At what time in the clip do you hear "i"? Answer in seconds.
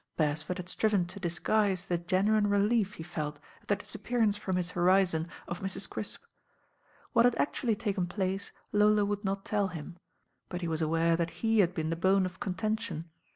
5.61-5.65